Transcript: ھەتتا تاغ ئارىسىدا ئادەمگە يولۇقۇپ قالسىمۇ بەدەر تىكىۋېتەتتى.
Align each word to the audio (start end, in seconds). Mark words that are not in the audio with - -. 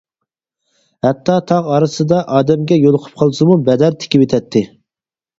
ھەتتا 1.07 1.33
تاغ 1.51 1.67
ئارىسىدا 1.73 2.21
ئادەمگە 2.37 2.77
يولۇقۇپ 2.85 3.19
قالسىمۇ 3.19 3.57
بەدەر 3.69 3.99
تىكىۋېتەتتى. 4.05 4.63